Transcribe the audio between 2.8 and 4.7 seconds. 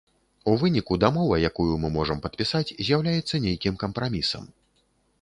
з'яўляецца нейкім кампрамісам.